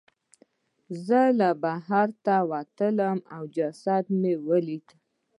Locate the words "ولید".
4.47-4.87